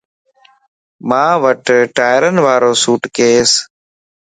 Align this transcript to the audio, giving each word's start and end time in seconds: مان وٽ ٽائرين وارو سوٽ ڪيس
مان 1.07 1.31
وٽ 1.43 1.65
ٽائرين 1.95 2.37
وارو 2.45 2.71
سوٽ 2.83 3.01
ڪيس 3.15 3.51